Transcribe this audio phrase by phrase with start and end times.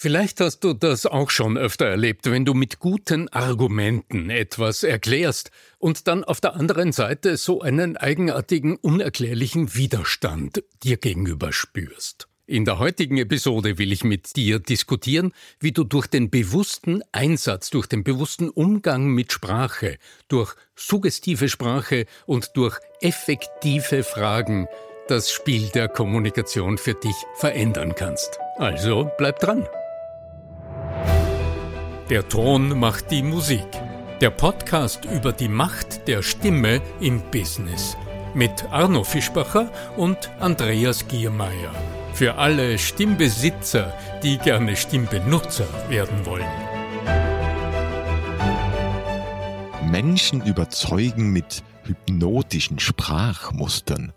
[0.00, 5.50] Vielleicht hast du das auch schon öfter erlebt, wenn du mit guten Argumenten etwas erklärst
[5.78, 12.28] und dann auf der anderen Seite so einen eigenartigen, unerklärlichen Widerstand dir gegenüber spürst.
[12.46, 17.70] In der heutigen Episode will ich mit dir diskutieren, wie du durch den bewussten Einsatz,
[17.70, 24.68] durch den bewussten Umgang mit Sprache, durch suggestive Sprache und durch effektive Fragen
[25.08, 28.38] das Spiel der Kommunikation für dich verändern kannst.
[28.58, 29.66] Also bleib dran.
[32.10, 33.66] Der Ton macht die Musik.
[34.22, 37.98] Der Podcast über die Macht der Stimme im Business.
[38.32, 41.70] Mit Arno Fischbacher und Andreas Giermeier.
[42.14, 46.46] Für alle Stimmbesitzer, die gerne Stimmbenutzer werden wollen.
[49.90, 54.14] Menschen überzeugen mit hypnotischen Sprachmustern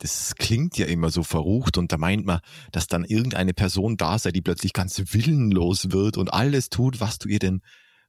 [0.00, 2.40] das klingt ja immer so verrucht und da meint man,
[2.72, 7.18] dass dann irgendeine Person da sei, die plötzlich ganz willenlos wird und alles tut, was
[7.18, 7.60] du ihr denn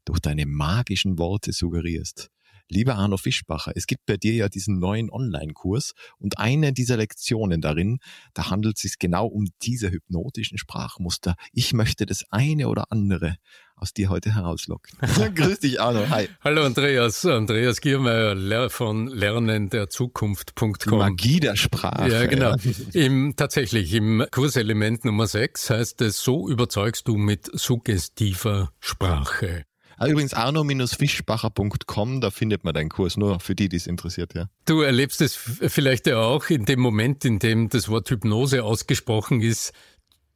[0.06, 2.30] durch deine magischen Worte suggerierst.
[2.70, 7.60] Lieber Arno Fischbacher, es gibt bei dir ja diesen neuen Online-Kurs und eine dieser Lektionen
[7.60, 8.00] darin,
[8.34, 11.36] da handelt es sich genau um diese hypnotischen Sprachmuster.
[11.52, 13.36] Ich möchte das eine oder andere
[13.82, 14.98] aus dir heute herauslocken.
[15.36, 16.08] Grüß dich, Arno.
[16.10, 16.30] Hi.
[16.44, 17.26] Hallo, Andreas.
[17.26, 21.00] Andreas Giermeier von lernenderzukunft.com.
[21.00, 22.10] Magie der Sprache.
[22.10, 22.56] Ja, genau.
[22.94, 29.66] Im, tatsächlich, im Kurselement Nummer 6 heißt es, so überzeugst du mit suggestiver Sprache.
[30.02, 34.50] Ah, übrigens arno-fischbacher.com, da findet man deinen Kurs, nur für die, die es interessiert, ja.
[34.66, 39.42] Du erlebst es vielleicht ja auch in dem Moment, in dem das Wort Hypnose ausgesprochen
[39.42, 39.74] ist,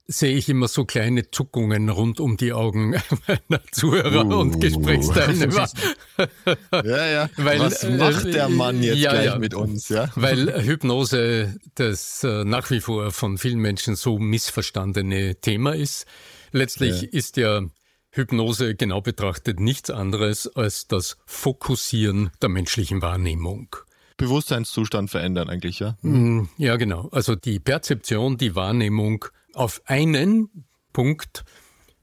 [0.07, 2.91] sehe ich immer so kleine Zuckungen rund um die Augen
[3.27, 4.39] meiner Zuhörer uh.
[4.39, 5.67] und Gesprächsteilnehmer.
[6.71, 7.29] ja, ja.
[7.37, 9.39] Weil, Was äh, macht der Mann jetzt ja, gleich ja.
[9.39, 9.89] mit uns?
[9.89, 10.09] Ja?
[10.15, 16.05] Weil Hypnose das äh, nach wie vor von vielen Menschen so missverstandene Thema ist.
[16.51, 17.07] Letztlich ja.
[17.11, 17.61] ist ja
[18.11, 23.75] Hypnose genau betrachtet nichts anderes als das Fokussieren der menschlichen Wahrnehmung.
[24.17, 25.97] Bewusstseinszustand verändern eigentlich, ja?
[26.01, 27.09] Mm, ja, genau.
[27.11, 29.25] Also die Perzeption, die Wahrnehmung
[29.55, 31.43] auf einen Punkt,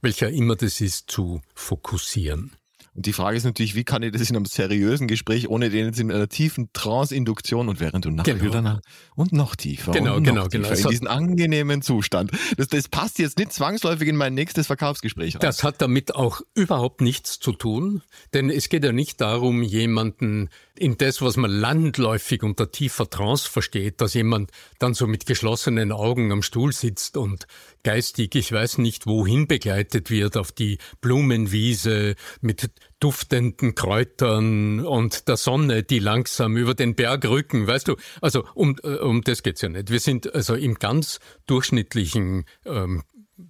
[0.01, 2.57] welcher immer das ist, zu fokussieren.
[2.95, 5.87] Und die Frage ist natürlich, wie kann ich das in einem seriösen Gespräch, ohne den
[5.87, 8.51] jetzt in einer tiefen Trance-Induktion und während du nach genau.
[8.51, 8.81] danach
[9.17, 10.69] und noch tiefer genau, und genau, noch genau.
[10.69, 12.33] tiefer in diesen angenehmen Zustand.
[12.59, 15.37] Das, das passt jetzt nicht zwangsläufig in mein nächstes Verkaufsgespräch.
[15.37, 15.41] Rein.
[15.41, 18.03] Das hat damit auch überhaupt nichts zu tun,
[18.35, 23.49] denn es geht ja nicht darum, jemanden in das, was man landläufig unter tiefer Trance
[23.49, 27.47] versteht, dass jemand dann so mit geschlossenen Augen am Stuhl sitzt und
[27.83, 32.71] geistig, ich weiß nicht wohin begleitet wird, auf die Blumenwiese mit
[33.01, 37.97] duftenden Kräutern und der Sonne, die langsam über den Berg rücken, weißt du?
[38.21, 39.91] Also um, äh, um das geht's ja nicht.
[39.91, 43.03] Wir sind also im ganz durchschnittlichen ähm,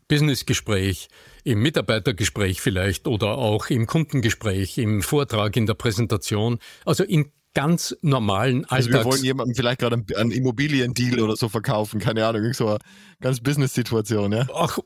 [0.08, 1.08] Businessgespräch,
[1.44, 7.96] im Mitarbeitergespräch vielleicht oder auch im Kundengespräch, im Vortrag, in der Präsentation, also in ganz
[8.02, 8.86] normalen Alltags...
[8.86, 12.78] Also wir wollen jemandem vielleicht gerade einen Immobiliendeal oder so verkaufen, keine Ahnung, so eine
[13.20, 14.46] ganz Business-Situation, ja?
[14.54, 14.78] Ach,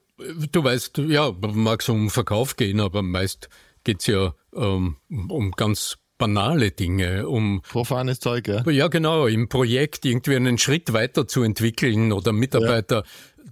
[0.53, 3.49] du weißt, ja, mag es um Verkauf gehen, aber meist
[3.85, 4.97] geht's ja ähm,
[5.29, 8.69] um ganz banale Dinge, um profanes Zeug, ja.
[8.71, 13.05] Ja, genau, im Projekt irgendwie einen Schritt weiter zu entwickeln oder Mitarbeiter.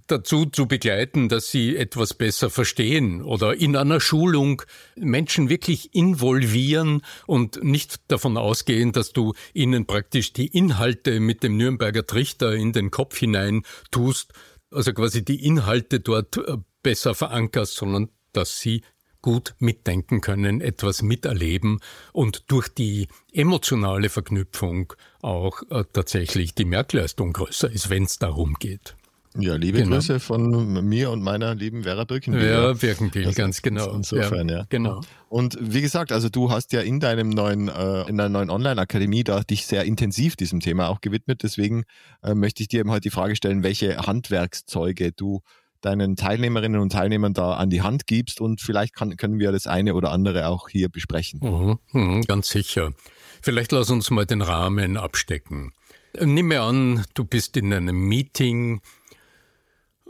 [0.07, 4.61] Dazu zu begleiten, dass sie etwas besser verstehen oder in einer Schulung
[4.95, 11.57] Menschen wirklich involvieren und nicht davon ausgehen, dass du ihnen praktisch die Inhalte mit dem
[11.57, 14.33] Nürnberger Trichter in den Kopf hinein tust,
[14.71, 18.81] also quasi die Inhalte dort äh, besser verankerst, sondern dass sie
[19.21, 21.79] gut mitdenken können, etwas miterleben
[22.13, 28.53] und durch die emotionale Verknüpfung auch äh, tatsächlich die Merkleistung größer ist, wenn es darum
[28.59, 28.95] geht.
[29.37, 29.95] Ja, liebe genau.
[29.95, 32.41] Grüße von mir und meiner lieben Vera Birkenbiel.
[32.41, 33.93] Vera Birkenbiel, also ganz genau.
[33.93, 34.65] Insofern, ja, ja.
[34.69, 35.01] Genau.
[35.29, 39.23] Und wie gesagt, also du hast ja in deinem neuen, äh, in deiner neuen Online-Akademie
[39.23, 41.43] da dich sehr intensiv diesem Thema auch gewidmet.
[41.43, 41.83] Deswegen
[42.23, 45.41] äh, möchte ich dir eben heute die Frage stellen, welche Handwerkszeuge du
[45.81, 49.67] deinen Teilnehmerinnen und Teilnehmern da an die Hand gibst und vielleicht kann, können wir das
[49.67, 51.39] eine oder andere auch hier besprechen.
[51.43, 52.93] Mhm, mhm, ganz sicher.
[53.41, 55.73] Vielleicht lass uns mal den Rahmen abstecken.
[56.19, 58.81] Nimm mir an, du bist in einem Meeting,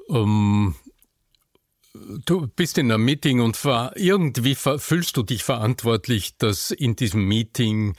[0.09, 0.75] ähm,
[2.25, 3.59] du bist in einem Meeting und
[3.95, 7.95] irgendwie fühlst du dich verantwortlich, dass in diesem Meeting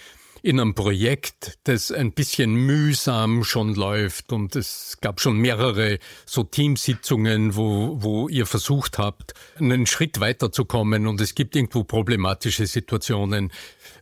[0.46, 6.44] in einem Projekt, das ein bisschen mühsam schon läuft und es gab schon mehrere so
[6.44, 13.50] Teamsitzungen, wo, wo ihr versucht habt, einen Schritt weiterzukommen und es gibt irgendwo problematische Situationen,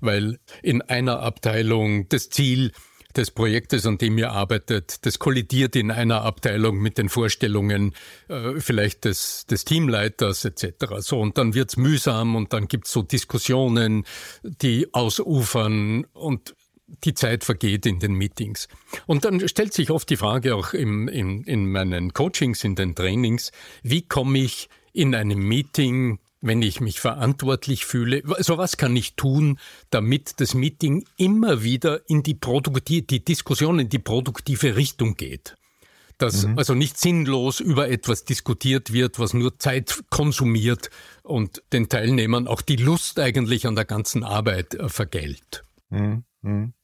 [0.02, 2.72] weil in einer Abteilung das Ziel
[3.16, 7.94] des Projektes, an dem ihr arbeitet, das kollidiert in einer Abteilung mit den Vorstellungen
[8.28, 10.86] äh, vielleicht des, des Teamleiters etc.
[10.98, 14.04] So und dann wird's mühsam und dann gibt's so Diskussionen,
[14.42, 16.54] die ausufern und
[16.86, 18.68] die Zeit vergeht in den Meetings.
[19.06, 22.94] Und dann stellt sich oft die Frage auch im, in, in meinen Coachings, in den
[22.94, 23.52] Trainings,
[23.82, 28.22] wie komme ich in einem Meeting wenn ich mich verantwortlich fühle.
[28.36, 29.58] Also was kann ich tun,
[29.90, 35.56] damit das Meeting immer wieder in die produktive, die Diskussion in die produktive Richtung geht?
[36.18, 36.58] Dass mhm.
[36.58, 40.90] also nicht sinnlos über etwas diskutiert wird, was nur Zeit konsumiert
[41.22, 45.64] und den Teilnehmern auch die Lust eigentlich an der ganzen Arbeit äh, vergällt.
[45.88, 46.24] Mhm.
[46.42, 46.74] Mhm.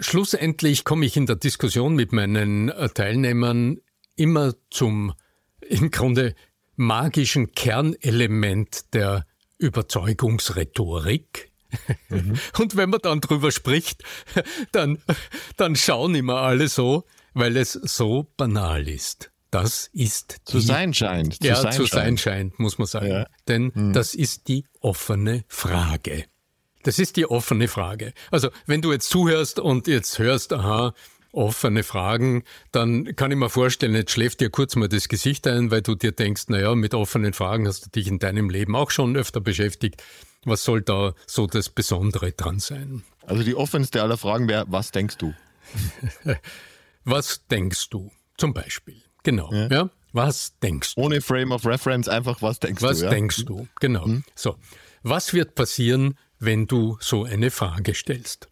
[0.00, 3.80] Schlussendlich komme ich in der Diskussion mit meinen äh, Teilnehmern
[4.16, 5.12] immer zum
[5.60, 6.34] im Grunde
[6.80, 9.26] magischen Kernelement der
[9.58, 11.52] Überzeugungsrhetorik.
[12.08, 12.38] Mhm.
[12.58, 14.02] Und wenn man dann drüber spricht,
[14.72, 14.98] dann,
[15.56, 17.04] dann schauen immer alle so,
[17.34, 19.30] weil es so banal ist.
[19.50, 21.34] Das ist die, zu sein scheint.
[21.34, 23.08] Zu ja, sein zu sein scheint, muss man sagen.
[23.08, 23.26] Ja.
[23.46, 23.92] Denn mhm.
[23.92, 26.24] das ist die offene Frage.
[26.82, 28.14] Das ist die offene Frage.
[28.30, 30.94] Also, wenn du jetzt zuhörst und jetzt hörst, aha,
[31.32, 35.70] offene Fragen, dann kann ich mir vorstellen, jetzt schläft dir kurz mal das Gesicht ein,
[35.70, 38.90] weil du dir denkst, naja, mit offenen Fragen hast du dich in deinem Leben auch
[38.90, 40.02] schon öfter beschäftigt.
[40.44, 43.04] Was soll da so das Besondere dran sein?
[43.26, 45.34] Also die offenste aller Fragen wäre, was denkst du?
[47.04, 48.10] was denkst du?
[48.36, 49.02] Zum Beispiel.
[49.22, 49.52] Genau.
[49.52, 49.68] Ja.
[49.68, 49.90] ja?
[50.12, 51.02] Was denkst du?
[51.02, 52.96] Ohne Frame of Reference, einfach was denkst was du?
[52.96, 53.10] Was ja?
[53.10, 53.68] denkst du?
[53.80, 54.04] Genau.
[54.06, 54.24] Hm?
[54.34, 54.56] So.
[55.02, 58.49] Was wird passieren, wenn du so eine Frage stellst?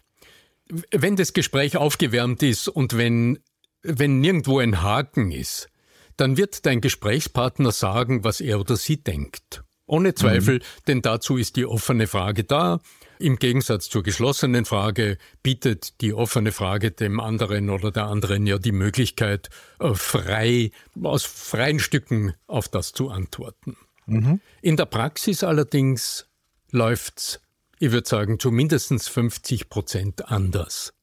[0.91, 3.39] Wenn das Gespräch aufgewärmt ist und wenn,
[3.81, 5.69] wenn nirgendwo ein Haken ist,
[6.17, 9.63] dann wird dein Gesprächspartner sagen, was er oder sie denkt.
[9.85, 10.63] Ohne Zweifel, mhm.
[10.87, 12.79] denn dazu ist die offene Frage da.
[13.17, 18.59] Im Gegensatz zur geschlossenen Frage bietet die offene Frage dem anderen oder der anderen ja
[18.59, 19.49] die Möglichkeit,
[19.79, 23.77] äh, frei, aus freien Stücken auf das zu antworten.
[24.05, 24.41] Mhm.
[24.61, 26.27] In der Praxis allerdings
[26.71, 27.41] läuft's
[27.79, 30.93] ich würde sagen, zu mindestens 50 Prozent anders.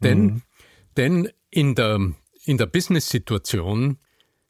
[0.00, 0.42] Denn, mhm.
[0.96, 2.00] denn in der,
[2.44, 3.98] in der Business-Situation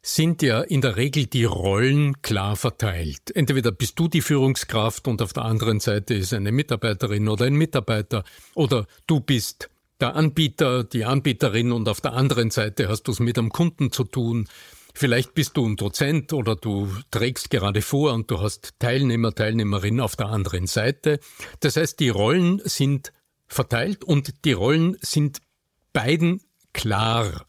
[0.02, 3.34] sind ja in der Regel die Rollen klar verteilt.
[3.34, 7.56] Entweder bist du die Führungskraft und auf der anderen Seite ist eine Mitarbeiterin oder ein
[7.56, 8.22] Mitarbeiter
[8.54, 13.18] oder du bist der Anbieter, die Anbieterin und auf der anderen Seite hast du es
[13.18, 14.46] mit einem Kunden zu tun.
[14.98, 20.00] Vielleicht bist du ein Dozent oder du trägst gerade vor und du hast Teilnehmer, Teilnehmerin
[20.00, 21.20] auf der anderen Seite.
[21.60, 23.12] Das heißt, die Rollen sind
[23.46, 25.42] verteilt und die Rollen sind
[25.92, 26.40] beiden
[26.72, 27.44] klar.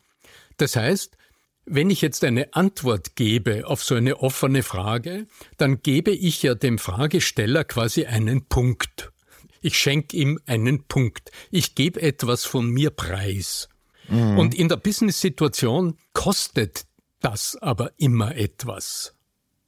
[0.57, 1.15] Das heißt,
[1.63, 6.53] wenn ich jetzt eine Antwort gebe auf so eine offene Frage, dann gebe ich ja
[6.53, 9.13] dem Fragesteller quasi einen Punkt.
[9.61, 11.31] Ich schenke ihm einen Punkt.
[11.49, 13.69] Ich gebe etwas von mir preis.
[14.09, 14.37] Mhm.
[14.37, 16.87] Und in der Business-Situation kostet
[17.19, 19.15] das aber immer etwas.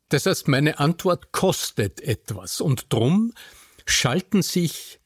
[0.09, 2.61] Das heißt, meine Antwort kostet etwas.
[2.61, 3.33] Und drum
[3.85, 4.99] schalten sich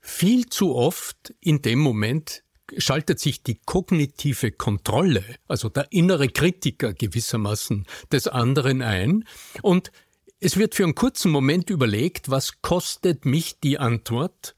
[0.00, 2.42] viel zu oft in dem Moment
[2.78, 9.24] schaltet sich die kognitive Kontrolle, also der innere Kritiker gewissermaßen des anderen ein.
[9.62, 9.92] Und
[10.40, 14.54] es wird für einen kurzen Moment überlegt, was kostet mich die Antwort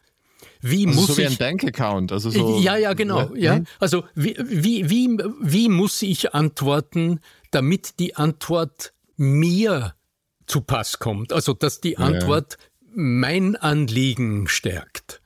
[0.67, 2.59] wie also muss so wie ich, ein Bankaccount, also so.
[2.59, 3.57] Ja, ja, genau, ja.
[3.57, 3.67] Hm?
[3.81, 7.21] Also wie, wie, wie, wie muss ich antworten,
[7.51, 9.95] damit die Antwort mir
[10.47, 11.35] zu Pass kommt?
[11.35, 12.67] Also, dass die Antwort ja.
[12.95, 15.21] mein Anliegen stärkt.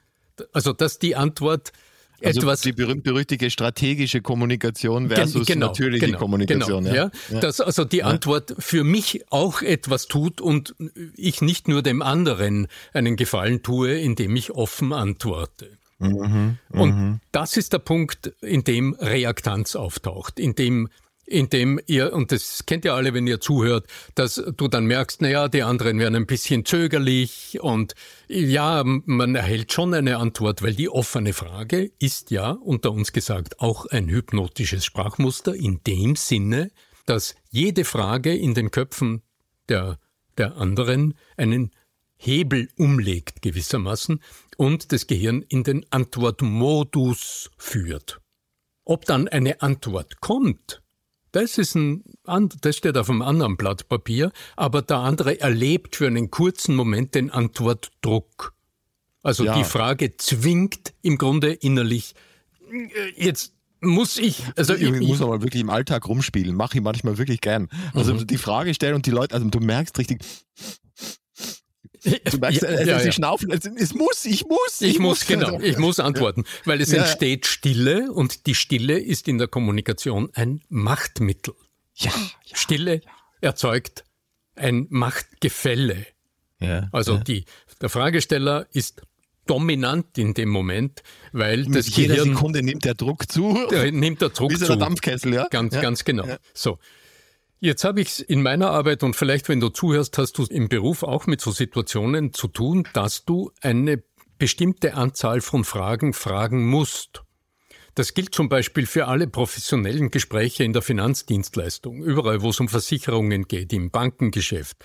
[0.53, 1.73] Also, dass die Antwort
[2.23, 2.61] also etwas.
[2.63, 6.85] Die berühmt-berüchtige strategische Kommunikation versus genau, natürliche genau, Kommunikation.
[6.85, 7.11] Genau, ja.
[7.31, 7.41] ja.
[7.41, 10.75] Dass also die Antwort für mich auch etwas tut und
[11.17, 15.79] ich nicht nur dem anderen einen Gefallen tue, indem ich offen antworte.
[16.01, 17.21] Mhm, und mhm.
[17.33, 20.89] das ist der Punkt, in dem Reaktanz auftaucht, in dem
[21.29, 25.49] indem ihr, und das kennt ihr alle, wenn ihr zuhört, dass du dann merkst, naja,
[25.49, 27.95] die anderen werden ein bisschen zögerlich und
[28.29, 33.61] ja, man erhält schon eine Antwort, weil die offene Frage ist ja, unter uns gesagt,
[33.61, 36.71] auch ein hypnotisches Sprachmuster in dem Sinne,
[37.07, 39.23] dass jede Frage in den Köpfen
[39.69, 39.99] der,
[40.37, 41.71] der anderen einen
[42.17, 44.21] Hebel umlegt gewissermaßen
[44.57, 48.21] und das Gehirn in den Antwortmodus führt.
[48.85, 50.83] Ob dann eine Antwort kommt,
[51.39, 52.03] das ist ein,
[52.61, 57.15] das steht auf einem anderen Blatt Papier, aber der andere erlebt für einen kurzen Moment
[57.15, 58.55] den Antwortdruck.
[59.23, 59.57] Also ja.
[59.57, 62.15] die Frage zwingt im Grunde innerlich,
[63.17, 67.19] jetzt muss ich, also ich, ich muss aber wirklich im Alltag rumspielen, mache ich manchmal
[67.19, 67.69] wirklich gern.
[67.95, 68.27] Also mhm.
[68.27, 70.25] die Frage stellen und die Leute, also du merkst richtig,
[72.05, 74.81] Du merkst, ja, also ja, sie schnaufen, also es muss, ich muss.
[74.81, 78.99] Ich, ich muss, muss, genau, ich muss antworten, weil es entsteht Stille und die Stille
[78.99, 81.55] ist in der Kommunikation ein Machtmittel.
[81.95, 82.13] Ja.
[82.53, 83.01] Stille
[83.41, 84.05] erzeugt
[84.55, 86.07] ein Machtgefälle.
[86.61, 87.45] Ja, also Die,
[87.81, 89.03] der Fragesteller ist
[89.47, 91.03] dominant in dem Moment,
[91.33, 93.67] weil Mit das jeder Gehirn, Sekunde nimmt der Druck zu.
[93.71, 94.67] Der nimmt der Druck Wie zu.
[94.67, 95.49] der Dampfkessel, ja.
[95.49, 95.81] Ganz, ja.
[95.81, 96.27] ganz genau.
[96.27, 96.39] Ja.
[96.55, 96.79] So.
[97.61, 100.69] Jetzt habe ich es in meiner Arbeit und vielleicht, wenn du zuhörst, hast du im
[100.69, 104.03] Beruf auch mit so Situationen zu tun, dass du eine
[104.39, 107.25] bestimmte Anzahl von Fragen fragen musst.
[107.97, 112.69] Das gilt zum Beispiel für alle professionellen Gespräche in der Finanzdienstleistung, überall, wo es um
[112.69, 114.77] Versicherungen geht, im Bankengeschäft.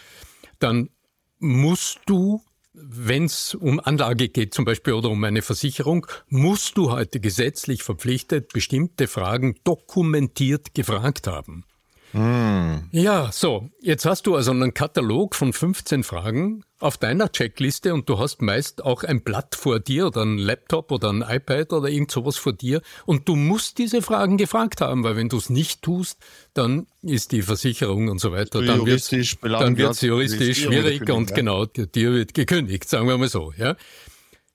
[0.58, 0.90] Dann
[1.38, 2.42] musst du
[2.76, 7.84] wenn es um Anlage geht zum Beispiel oder um eine Versicherung, musst du heute gesetzlich
[7.84, 11.66] verpflichtet bestimmte Fragen dokumentiert gefragt haben.
[12.14, 12.90] Mm.
[12.92, 18.08] Ja, so, jetzt hast du also einen Katalog von 15 Fragen auf deiner Checkliste und
[18.08, 21.90] du hast meist auch ein Blatt vor dir oder ein Laptop oder ein iPad oder
[21.90, 25.50] irgend sowas vor dir und du musst diese Fragen gefragt haben, weil wenn du es
[25.50, 26.20] nicht tust,
[26.54, 31.34] dann ist die Versicherung und so weiter, dann wird es dann wird's juristisch schwierig und
[31.34, 33.76] genau, dir wird gekündigt, sagen wir mal so, ja.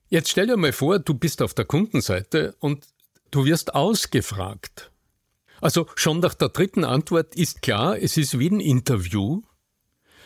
[0.07, 2.85] Jetzt stell dir mal vor, du bist auf der Kundenseite und
[3.31, 4.91] du wirst ausgefragt.
[5.61, 9.41] Also schon nach der dritten Antwort ist klar, es ist wie ein Interview.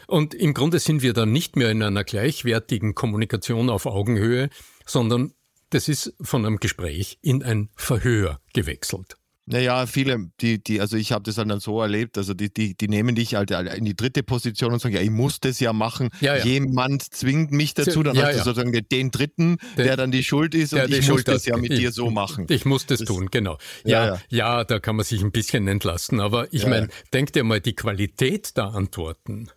[0.07, 4.49] Und im Grunde sind wir dann nicht mehr in einer gleichwertigen Kommunikation auf Augenhöhe,
[4.85, 5.33] sondern
[5.69, 9.17] das ist von einem Gespräch in ein Verhör gewechselt.
[9.45, 12.87] Naja, viele, die, die, also ich habe das dann so erlebt, also die, die, die
[12.87, 16.11] nehmen dich halt in die dritte Position und sagen, ja, ich muss das ja machen.
[16.21, 16.45] Ja, ja.
[16.45, 20.23] Jemand zwingt mich dazu, dann ja, hast du sozusagen den dritten, der, der, dann die
[20.23, 22.45] Schuld ist und ich muss das ja mit ich, dir so machen.
[22.49, 23.57] Ich muss das, das tun, genau.
[23.83, 26.21] Ja, ja, da kann man sich ein bisschen entlasten.
[26.21, 29.49] Aber ich meine, denk dir mal, die Qualität der Antworten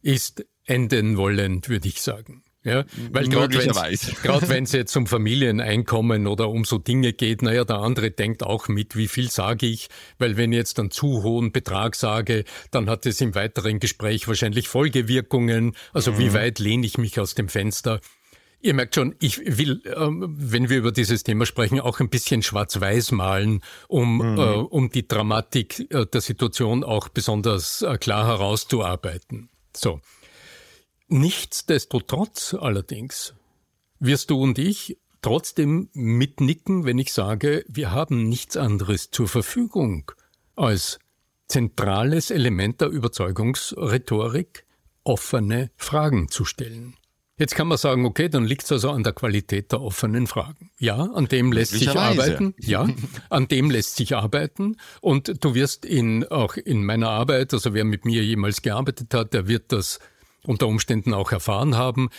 [0.00, 2.44] ist enden wollend, würde ich sagen.
[2.64, 7.78] Ja, weil gerade wenn es jetzt um Familieneinkommen oder um so Dinge geht, naja, der
[7.78, 9.88] andere denkt auch mit, wie viel sage ich,
[10.18, 14.26] weil wenn ich jetzt einen zu hohen Betrag sage, dann hat es im weiteren Gespräch
[14.26, 15.76] wahrscheinlich Folgewirkungen.
[15.92, 16.18] Also mhm.
[16.18, 18.00] wie weit lehne ich mich aus dem Fenster?
[18.60, 22.42] Ihr merkt schon, ich will, ähm, wenn wir über dieses Thema sprechen, auch ein bisschen
[22.42, 24.38] schwarz-weiß malen, um, mhm.
[24.38, 29.48] äh, um die Dramatik äh, der Situation auch besonders äh, klar herauszuarbeiten.
[29.76, 30.00] So.
[31.08, 33.34] Nichtsdestotrotz allerdings
[33.98, 40.12] wirst du und ich trotzdem mitnicken, wenn ich sage, wir haben nichts anderes zur Verfügung
[40.54, 40.98] als
[41.48, 44.66] zentrales Element der Überzeugungsrhetorik,
[45.02, 46.94] offene Fragen zu stellen.
[47.38, 50.70] Jetzt kann man sagen, okay, dann liegt es also an der Qualität der offenen Fragen.
[50.78, 52.52] Ja, an dem lässt sich arbeiten.
[52.58, 52.88] Ja,
[53.30, 54.76] an dem lässt sich arbeiten.
[55.00, 59.34] Und du wirst in, auch in meiner Arbeit, also wer mit mir jemals gearbeitet hat,
[59.34, 60.00] der wird das
[60.44, 62.10] unter Umständen auch erfahren haben,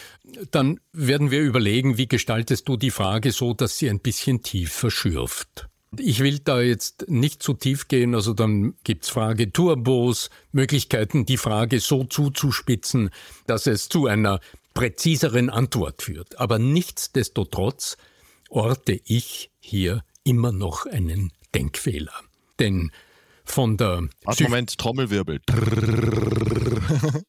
[0.51, 4.91] dann werden wir überlegen, wie gestaltest du die Frage so, dass sie ein bisschen tiefer
[4.91, 5.67] schürft.
[5.97, 11.37] Ich will da jetzt nicht zu tief gehen, also dann gibt's Frage Turbos, Möglichkeiten, die
[11.37, 13.09] Frage so zuzuspitzen,
[13.47, 14.39] dass es zu einer
[14.75, 16.39] präziseren Antwort führt.
[16.39, 17.97] Aber nichtsdestotrotz
[18.49, 22.13] orte ich hier immer noch einen Denkfehler.
[22.59, 22.91] Denn
[23.43, 24.07] von der...
[24.25, 25.41] Ach, Moment, Trommelwirbel.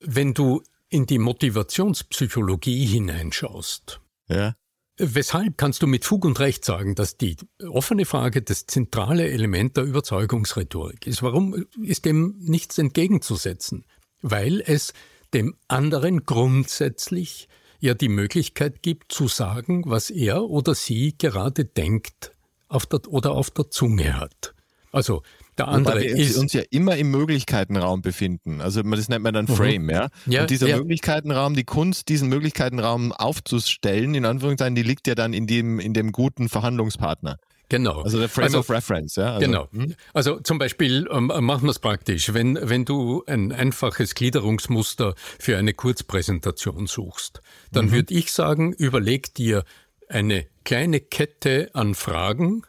[0.00, 4.54] Wenn du in die Motivationspsychologie hineinschaust, ja.
[4.98, 7.36] weshalb kannst du mit Fug und Recht sagen, dass die
[7.68, 11.22] offene Frage das zentrale Element der Überzeugungsrhetorik ist?
[11.22, 13.84] Warum ist dem nichts entgegenzusetzen?
[14.22, 14.92] Weil es
[15.34, 17.48] dem anderen grundsätzlich
[17.80, 22.32] ja die Möglichkeit gibt zu sagen, was er oder sie gerade denkt
[22.68, 24.54] auf der, oder auf der Zunge hat.
[24.92, 25.22] Also
[25.58, 28.60] der andere Wobei wir ist, uns ja immer im Möglichkeitenraum befinden.
[28.60, 29.56] Also das nennt man dann mhm.
[29.56, 29.90] Frame, mhm.
[29.90, 30.08] ja?
[30.26, 30.40] ja.
[30.42, 30.76] Und dieser ja.
[30.76, 35.94] Möglichkeitenraum, die Kunst, diesen Möglichkeitenraum aufzustellen, in Anführungszeichen, die liegt ja dann in dem, in
[35.94, 37.38] dem guten Verhandlungspartner.
[37.68, 38.02] Genau.
[38.02, 39.34] Also der Frame also, of Reference, ja.
[39.34, 39.68] Also, genau.
[39.72, 39.94] Hm?
[40.12, 42.32] Also zum Beispiel ähm, machen wir es praktisch.
[42.32, 47.40] Wenn, wenn du ein einfaches Gliederungsmuster für eine Kurzpräsentation suchst,
[47.72, 47.92] dann mhm.
[47.92, 49.64] würde ich sagen, überleg dir
[50.08, 52.62] eine kleine Kette an Fragen,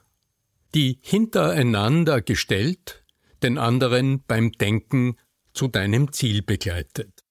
[0.73, 3.03] die hintereinander gestellt
[3.43, 5.15] den anderen beim Denken
[5.53, 7.23] zu deinem Ziel begleitet.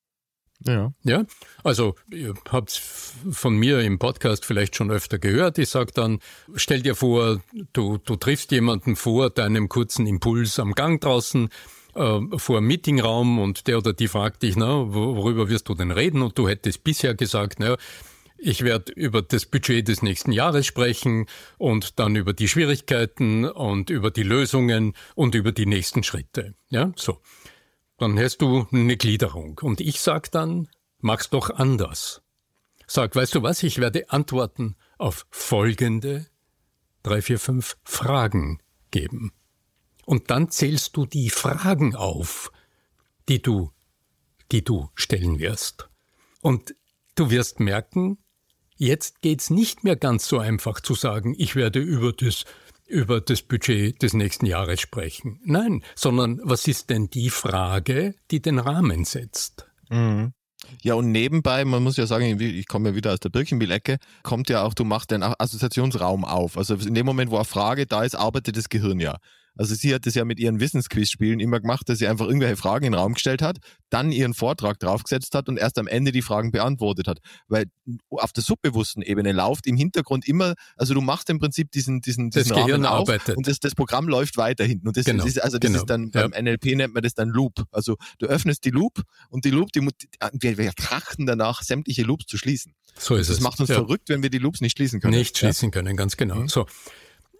[0.64, 0.92] Ja.
[1.02, 1.24] Ja,
[1.64, 5.58] also ihr habt von mir im Podcast vielleicht schon öfter gehört.
[5.58, 6.20] Ich sage dann,
[6.54, 11.50] stell dir vor, du, du triffst jemanden vor deinem kurzen Impuls am Gang draußen,
[11.94, 15.90] äh, vor einem Meetingraum und der oder die fragt dich, na, worüber wirst du denn
[15.90, 16.22] reden?
[16.22, 17.76] Und du hättest bisher gesagt, na,
[18.38, 21.26] ich werde über das Budget des nächsten Jahres sprechen
[21.58, 26.54] und dann über die Schwierigkeiten und über die Lösungen und über die nächsten Schritte.
[26.68, 27.20] Ja, so.
[27.98, 29.58] Dann hast du eine Gliederung.
[29.62, 30.68] Und ich sag dann,
[31.00, 32.22] mach's doch anders.
[32.86, 36.26] Sag, weißt du was, ich werde Antworten auf folgende
[37.02, 39.32] drei, vier, fünf Fragen geben.
[40.04, 42.52] Und dann zählst du die Fragen auf,
[43.28, 43.72] die du,
[44.52, 45.88] die du stellen wirst.
[46.42, 46.74] Und
[47.14, 48.18] du wirst merken,
[48.76, 52.44] jetzt geht's nicht mehr ganz so einfach zu sagen, ich werde über das
[52.88, 55.40] über das Budget des nächsten Jahres sprechen.
[55.44, 59.66] Nein, sondern was ist denn die Frage, die den Rahmen setzt?
[59.90, 60.32] Mhm.
[60.82, 64.48] Ja, und nebenbei, man muss ja sagen, ich komme ja wieder aus der Birkenbiel-Ecke, kommt
[64.48, 66.56] ja auch, du machst den Assoziationsraum auf.
[66.56, 69.18] Also in dem Moment, wo eine Frage da ist, arbeitet das Gehirn ja.
[69.56, 72.86] Also sie hat das ja mit ihren Wissensquiz-Spielen immer gemacht, dass sie einfach irgendwelche Fragen
[72.86, 73.58] in den Raum gestellt hat,
[73.90, 77.18] dann ihren Vortrag draufgesetzt hat und erst am Ende die Fragen beantwortet hat.
[77.48, 77.66] Weil
[78.10, 82.30] auf der subbewussten Ebene läuft im Hintergrund immer, also du machst im Prinzip diesen, diesen,
[82.30, 83.36] diesen das Rahmen auf arbeitet.
[83.36, 84.88] und das, das Programm läuft weiter hinten.
[84.88, 85.24] Und das, genau.
[85.24, 85.80] ist, also das genau.
[85.80, 86.26] ist dann, ja.
[86.26, 87.64] beim NLP nennt man das dann Loop.
[87.70, 92.26] Also du öffnest die Loop und die Loop, die, wir, wir trachten danach, sämtliche Loops
[92.26, 92.74] zu schließen.
[92.98, 93.36] So ist das es.
[93.36, 93.76] Das macht uns ja.
[93.76, 95.14] verrückt, wenn wir die Loops nicht schließen können.
[95.16, 95.70] Nicht schließen ja.
[95.70, 96.36] können, ganz genau.
[96.36, 96.48] Mhm.
[96.48, 96.66] So.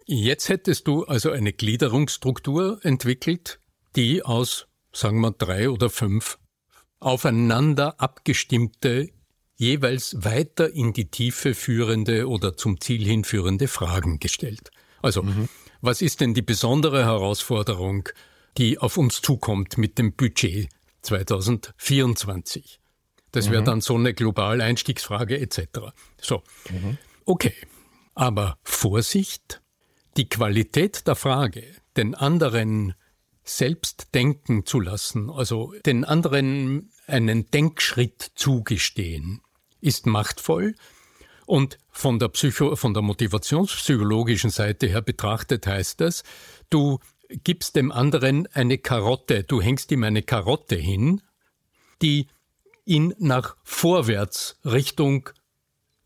[0.09, 3.59] Jetzt hättest du also eine Gliederungsstruktur entwickelt,
[3.97, 6.39] die aus, sagen wir, drei oder fünf
[7.01, 9.09] aufeinander abgestimmte,
[9.57, 14.71] jeweils weiter in die Tiefe führende oder zum Ziel hinführende Fragen gestellt.
[15.01, 15.49] Also, mhm.
[15.81, 18.07] was ist denn die besondere Herausforderung,
[18.57, 20.69] die auf uns zukommt mit dem Budget
[21.01, 22.79] 2024?
[23.33, 23.65] Das wäre mhm.
[23.65, 25.91] dann so eine globale Einstiegsfrage etc.
[26.21, 26.97] So, mhm.
[27.25, 27.53] okay.
[28.15, 29.61] Aber Vorsicht,
[30.17, 31.63] die Qualität der Frage,
[31.95, 32.95] den anderen
[33.43, 39.41] selbst denken zu lassen, also den anderen einen Denkschritt zugestehen,
[39.79, 40.75] ist machtvoll
[41.45, 46.23] und von der, Psycho von der motivationspsychologischen Seite her betrachtet heißt das,
[46.69, 51.21] du gibst dem anderen eine Karotte, du hängst ihm eine Karotte hin,
[52.01, 52.27] die
[52.85, 55.29] ihn nach vorwärts Richtung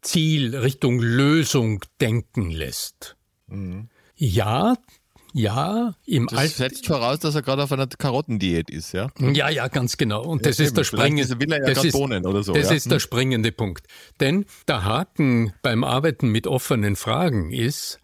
[0.01, 3.17] Ziel, Richtung Lösung denken lässt.
[3.47, 3.89] Mhm.
[4.23, 4.75] Ja,
[5.33, 9.09] ja, im Das Alt setzt voraus, dass er gerade auf einer Karottendiät ist, ja?
[9.19, 10.23] Ja, ja, ganz genau.
[10.23, 12.75] Und das ja, ist der springende, will er ja das ist, oder so, das ja?
[12.75, 12.99] ist der hm.
[12.99, 13.87] springende Punkt.
[14.19, 17.99] Denn der Haken beim Arbeiten mit offenen Fragen ist,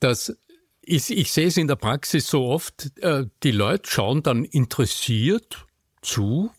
[0.00, 0.36] dass
[0.82, 5.64] ich, ich sehe es in der Praxis so oft, äh, die Leute schauen dann interessiert
[6.02, 6.50] zu,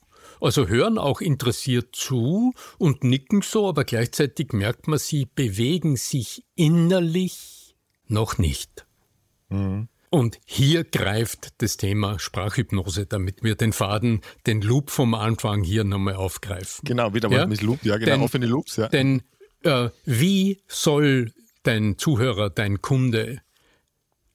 [0.41, 6.43] also hören auch interessiert zu und nicken so, aber gleichzeitig merkt man, sie bewegen sich
[6.55, 7.75] innerlich
[8.07, 8.85] noch nicht.
[9.49, 9.89] Mhm.
[10.09, 15.83] Und hier greift das Thema Sprachhypnose, damit wir den Faden, den Loop vom Anfang hier
[15.83, 16.85] nochmal aufgreifen.
[16.85, 17.45] Genau, wieder mal ja?
[17.47, 18.87] mit Loop, ja, genau, denn, offene Loops, ja.
[18.87, 19.23] Denn
[19.63, 23.41] äh, wie soll dein Zuhörer, dein Kunde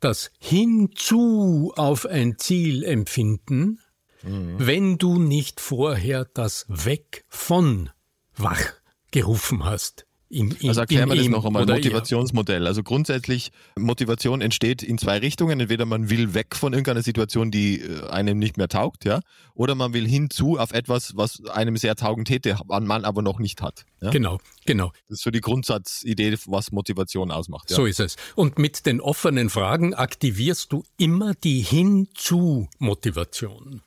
[0.01, 3.81] das hinzu auf ein Ziel empfinden,
[4.23, 4.57] mhm.
[4.59, 7.91] wenn du nicht vorher das weg von
[8.37, 8.75] wach
[9.13, 10.07] gerufen hast?
[10.33, 12.69] In, in, also erklären wir das noch einmal, Motivationsmodell.
[12.69, 15.59] Also grundsätzlich, Motivation entsteht in zwei Richtungen.
[15.59, 19.23] Entweder man will weg von irgendeiner Situation, die äh, einem nicht mehr taugt, ja,
[19.55, 23.61] oder man will hinzu auf etwas, was einem sehr taugen täte, man aber noch nicht
[23.61, 23.87] hat.
[24.01, 24.11] Ja?
[24.11, 24.93] Genau, genau.
[25.09, 27.69] Das ist so die Grundsatzidee, was Motivation ausmacht.
[27.71, 27.77] Ja?
[27.77, 28.15] So ist es.
[28.37, 33.83] Und mit den offenen Fragen aktivierst du immer die Hinzu-Motivation.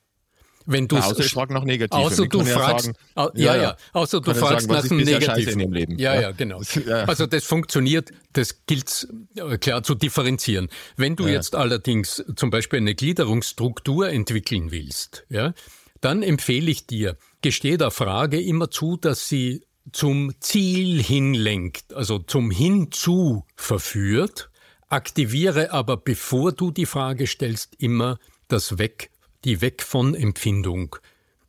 [0.65, 1.63] Wenn du außer ich frage nach.
[1.91, 5.71] Außer du fragst, ja, sagen, ja, ja, außer du fragst sagen, nach dem Negativen.
[5.71, 5.99] Leben.
[5.99, 6.61] Ja, ja, genau.
[7.07, 10.69] Also das funktioniert, das gilt äh, klar zu differenzieren.
[10.95, 15.53] Wenn du jetzt allerdings zum Beispiel eine Gliederungsstruktur entwickeln willst, ja,
[16.01, 22.19] dann empfehle ich dir, gestehe der Frage immer zu, dass sie zum Ziel hinlenkt, also
[22.19, 24.49] zum Hinzu verführt,
[24.89, 29.09] aktiviere aber, bevor du die Frage stellst, immer das Weg
[29.45, 30.97] die Weg von Empfindung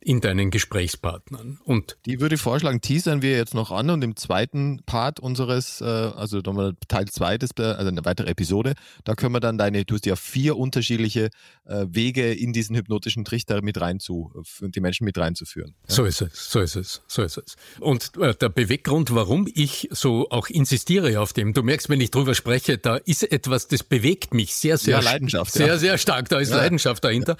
[0.05, 1.59] in deinen Gesprächspartnern.
[1.63, 5.81] Und die würde ich vorschlagen, teasern wir jetzt noch an und im zweiten Part unseres,
[5.81, 6.41] äh, also
[6.87, 10.15] Teil 2 des, also eine weitere Episode, da können wir dann deine, du hast ja
[10.15, 11.31] vier unterschiedliche
[11.65, 14.31] äh, Wege in diesen hypnotischen Trichter mit rein zu,
[14.61, 15.73] die Menschen mit reinzuführen.
[15.89, 15.95] Ja?
[15.95, 17.55] So ist es, so ist es, so ist es.
[17.79, 22.11] Und äh, der Beweggrund, warum ich so auch insistiere auf dem, du merkst, wenn ich
[22.11, 25.77] drüber spreche, da ist etwas, das bewegt mich sehr, sehr, ja, Leidenschaft, sehr, ja.
[25.79, 26.51] sehr stark, da ist.
[26.51, 27.37] Leidenschaft dahinter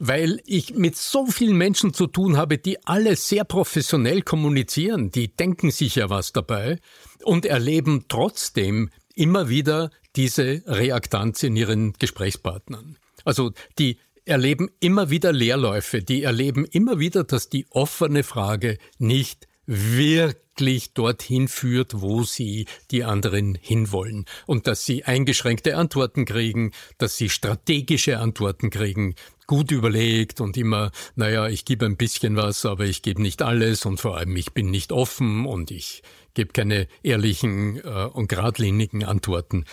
[0.00, 5.28] weil ich mit so vielen Menschen zu tun habe, die alle sehr professionell kommunizieren, die
[5.36, 6.80] denken sich ja was dabei
[7.22, 12.96] und erleben trotzdem immer wieder diese Reaktanz in ihren Gesprächspartnern.
[13.24, 19.48] Also die erleben immer wieder Leerläufe, die erleben immer wieder, dass die offene Frage nicht
[19.66, 24.24] wirklich dorthin führt, wo sie die anderen hinwollen.
[24.46, 29.14] Und dass sie eingeschränkte Antworten kriegen, dass sie strategische Antworten kriegen,
[29.50, 33.84] gut überlegt und immer, naja, ich gebe ein bisschen was, aber ich gebe nicht alles
[33.84, 39.04] und vor allem ich bin nicht offen und ich gebe keine ehrlichen äh, und geradlinigen
[39.04, 39.64] Antworten.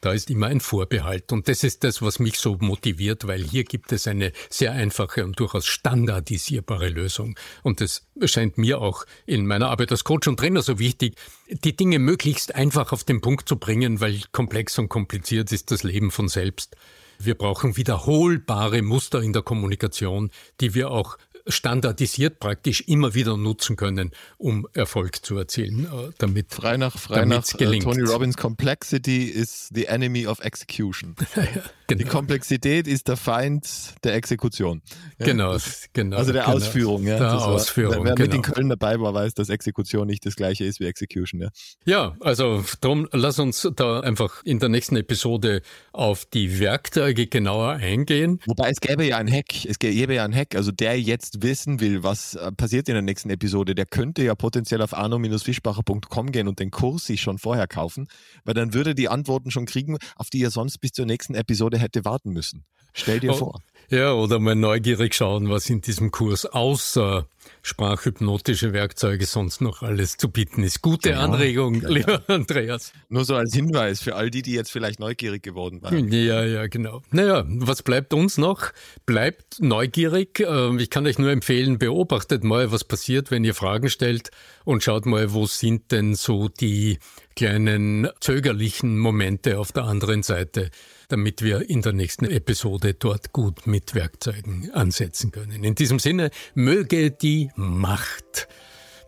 [0.00, 1.32] Da ist immer ein Vorbehalt.
[1.32, 5.22] Und das ist das, was mich so motiviert, weil hier gibt es eine sehr einfache
[5.22, 7.38] und durchaus standardisierbare Lösung.
[7.62, 11.16] Und das scheint mir auch in meiner Arbeit als Coach und Trainer so wichtig,
[11.50, 15.82] die Dinge möglichst einfach auf den Punkt zu bringen, weil komplex und kompliziert ist das
[15.82, 16.74] Leben von selbst.
[17.18, 23.76] Wir brauchen wiederholbare Muster in der Kommunikation, die wir auch standardisiert praktisch immer wieder nutzen
[23.76, 27.84] können, um Erfolg zu erzielen, äh, damit frei nach frei nach äh, gelingt.
[27.84, 31.14] Tony Robbins Complexity is the enemy of execution.
[31.86, 31.98] genau.
[31.98, 34.82] Die Komplexität ist der Feind der Exekution.
[35.18, 36.16] Ja, genau, das, genau.
[36.16, 36.56] Also der genau.
[36.56, 37.06] Ausführung.
[37.06, 38.04] Ja, der Ausführung.
[38.04, 38.26] wer genau.
[38.26, 41.40] mit in Köln dabei war, weiß, dass Exekution nicht das gleiche ist wie Execution.
[41.40, 41.50] Ja,
[41.84, 47.72] ja also darum lass uns da einfach in der nächsten Episode auf die Werkzeuge genauer
[47.72, 48.40] eingehen.
[48.46, 51.80] Wobei es gäbe ja ein Hack, es gäbe ja ein Hack, also der jetzt wissen
[51.80, 56.48] will, was äh, passiert in der nächsten Episode, der könnte ja potenziell auf arno-fischbacher.com gehen
[56.48, 58.08] und den Kurs sich schon vorher kaufen,
[58.44, 61.75] weil dann würde die Antworten schon kriegen, auf die er sonst bis zur nächsten Episode
[61.78, 62.64] hätte warten müssen.
[62.92, 63.62] Stell dir oh, vor.
[63.88, 67.28] Ja, oder mal neugierig schauen, was in diesem Kurs außer
[67.62, 70.82] sprachhypnotische Werkzeuge sonst noch alles zu bieten ist.
[70.82, 71.22] Gute genau.
[71.22, 72.34] Anregung, ja, lieber ja.
[72.34, 72.92] Andreas.
[73.08, 76.10] Nur so als Hinweis für all die, die jetzt vielleicht neugierig geworden waren.
[76.10, 77.02] Ja, ja, genau.
[77.12, 78.72] Naja, was bleibt uns noch?
[79.04, 80.40] Bleibt neugierig.
[80.40, 84.30] Ähm, ich kann euch nur empfehlen, beobachtet mal, was passiert, wenn ihr Fragen stellt
[84.64, 86.98] und schaut mal, wo sind denn so die
[87.36, 90.70] kleinen zögerlichen Momente auf der anderen Seite
[91.08, 95.64] damit wir in der nächsten Episode dort gut mit Werkzeugen ansetzen können.
[95.64, 98.48] In diesem Sinne möge die Macht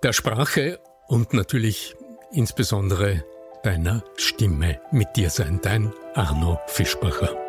[0.03, 1.95] der Sprache und natürlich
[2.33, 3.25] insbesondere
[3.63, 7.48] deiner Stimme mit dir sein, dein Arno Fischbacher.